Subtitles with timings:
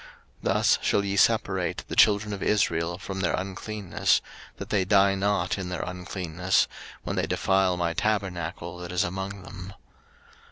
[0.01, 0.09] 03:015:031
[0.55, 4.19] Thus shall ye separate the children of Israel from their uncleanness;
[4.57, 6.67] that they die not in their uncleanness,
[7.03, 9.73] when they defile my tabernacle that is among them.